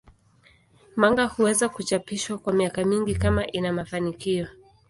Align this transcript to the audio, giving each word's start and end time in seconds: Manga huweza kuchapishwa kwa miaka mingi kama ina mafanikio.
Manga 0.95 1.25
huweza 1.25 1.69
kuchapishwa 1.69 2.37
kwa 2.37 2.53
miaka 2.53 2.85
mingi 2.85 3.15
kama 3.15 3.47
ina 3.51 3.73
mafanikio. 3.73 4.47